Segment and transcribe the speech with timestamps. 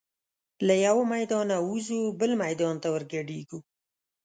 [0.67, 3.59] له یوه میدانه وزو بل میدان ته ور ګډیږو